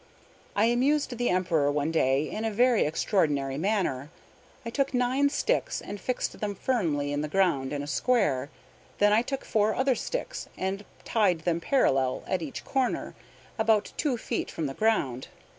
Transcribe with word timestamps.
I 0.55 0.65
amused 0.65 1.15
the 1.15 1.29
Emperor 1.29 1.71
one 1.71 1.91
day 1.91 2.27
in 2.27 2.43
a 2.43 2.49
very 2.49 2.85
extraordinary 2.87 3.55
manner. 3.59 4.09
I 4.65 4.71
took 4.71 4.95
nine 4.95 5.29
sticks, 5.29 5.79
and 5.79 6.01
fixed 6.01 6.39
them 6.39 6.55
firmly 6.55 7.13
in 7.13 7.21
the 7.21 7.27
ground 7.27 7.71
in 7.71 7.83
a 7.83 7.85
square. 7.85 8.49
Then 8.97 9.13
I 9.13 9.21
took 9.21 9.45
four 9.45 9.75
other 9.75 9.93
sticks, 9.93 10.49
and 10.57 10.85
tied 11.05 11.41
them 11.41 11.59
parallel 11.61 12.23
at 12.25 12.41
each 12.41 12.65
corner, 12.65 13.13
about 13.59 13.93
two 13.95 14.17
feet 14.17 14.49
from 14.49 14.65
the 14.65 14.73
ground. 14.73 15.27